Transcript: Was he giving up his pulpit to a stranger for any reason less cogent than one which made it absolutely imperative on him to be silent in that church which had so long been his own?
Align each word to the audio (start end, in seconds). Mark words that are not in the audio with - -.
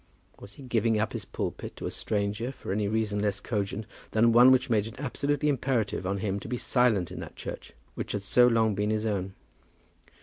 Was 0.39 0.53
he 0.53 0.63
giving 0.63 0.97
up 0.99 1.13
his 1.13 1.25
pulpit 1.25 1.75
to 1.75 1.85
a 1.85 1.91
stranger 1.91 2.51
for 2.51 2.71
any 2.71 2.87
reason 2.87 3.19
less 3.19 3.39
cogent 3.39 3.85
than 4.09 4.31
one 4.31 4.49
which 4.51 4.67
made 4.67 4.87
it 4.87 4.99
absolutely 4.99 5.47
imperative 5.47 6.07
on 6.07 6.17
him 6.17 6.39
to 6.39 6.47
be 6.47 6.57
silent 6.57 7.11
in 7.11 7.19
that 7.19 7.35
church 7.35 7.73
which 7.93 8.13
had 8.13 8.23
so 8.23 8.47
long 8.47 8.73
been 8.73 8.89
his 8.89 9.05
own? 9.05 9.35